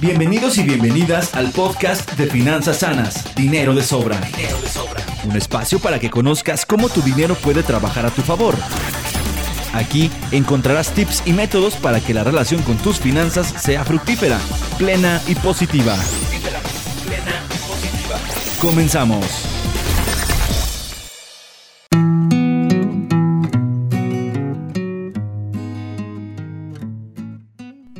[0.00, 4.20] Bienvenidos y bienvenidas al podcast de Finanzas Sanas, Dinero de Sobra.
[4.20, 5.02] Dinero de Sobra.
[5.24, 8.54] Un espacio para que conozcas cómo tu dinero puede trabajar a tu favor.
[9.72, 14.38] Aquí encontrarás tips y métodos para que la relación con tus finanzas sea fructífera,
[14.76, 15.96] plena y positiva.
[17.06, 18.18] plena y positiva.
[18.60, 19.55] Comenzamos.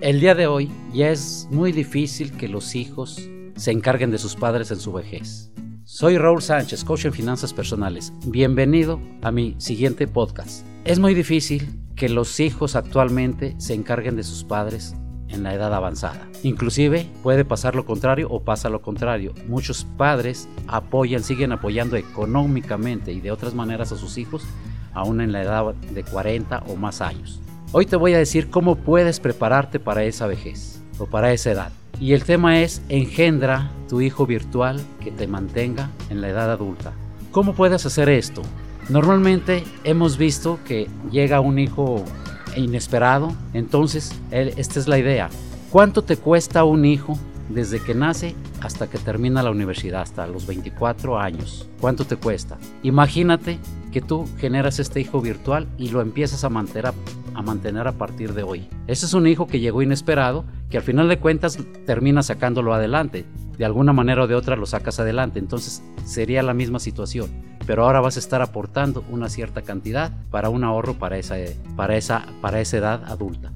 [0.00, 4.36] El día de hoy ya es muy difícil que los hijos se encarguen de sus
[4.36, 5.50] padres en su vejez.
[5.82, 8.12] Soy Raúl Sánchez, coach en finanzas personales.
[8.24, 10.64] Bienvenido a mi siguiente podcast.
[10.84, 14.94] Es muy difícil que los hijos actualmente se encarguen de sus padres
[15.26, 16.28] en la edad avanzada.
[16.44, 19.34] Inclusive puede pasar lo contrario o pasa lo contrario.
[19.48, 24.44] Muchos padres apoyan, siguen apoyando económicamente y de otras maneras a sus hijos
[24.94, 27.40] aún en la edad de 40 o más años.
[27.70, 31.72] Hoy te voy a decir cómo puedes prepararte para esa vejez o para esa edad.
[32.00, 36.94] Y el tema es engendra tu hijo virtual que te mantenga en la edad adulta.
[37.30, 38.40] ¿Cómo puedes hacer esto?
[38.88, 42.06] Normalmente hemos visto que llega un hijo
[42.56, 45.28] inesperado, entonces esta es la idea.
[45.70, 50.46] ¿Cuánto te cuesta un hijo desde que nace hasta que termina la universidad, hasta los
[50.46, 51.68] 24 años?
[51.80, 52.58] ¿Cuánto te cuesta?
[52.82, 53.58] Imagínate
[53.92, 56.86] que tú generas este hijo virtual y lo empiezas a mantener
[57.88, 58.68] a, partir de hoy.
[58.86, 63.24] Ese es un hijo que llegó inesperado, que al final de cuentas termina sacándolo adelante.
[63.56, 65.38] De alguna manera o de otra lo sacas adelante.
[65.38, 67.30] Entonces sería la misma situación.
[67.66, 71.36] Pero ahora vas a estar aportando una cierta cantidad para un ahorro para esa,
[71.76, 73.52] para esa, para esa edad adulta.